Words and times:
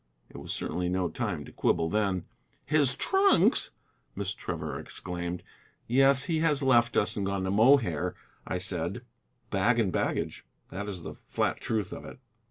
It 0.31 0.37
was 0.37 0.51
certainly 0.51 0.89
no 0.89 1.09
time 1.09 1.45
to 1.45 1.51
quibble 1.51 1.87
then. 1.87 2.25
"His 2.65 2.95
trunks!" 2.95 3.69
Miss 4.15 4.33
Trevor 4.33 4.79
exclaimed. 4.79 5.43
"Yes, 5.85 6.23
he 6.23 6.39
has 6.39 6.63
left 6.63 6.97
us 6.97 7.15
and 7.15 7.23
gone 7.23 7.43
to 7.43 7.51
Mohair," 7.51 8.15
I 8.47 8.57
said, 8.57 9.03
"bag 9.51 9.77
and 9.77 9.91
baggage. 9.91 10.43
That 10.71 10.89
is 10.89 11.03
the 11.03 11.17
flat 11.29 11.61
truth 11.61 11.93
of 11.93 12.03
it." 12.05 12.17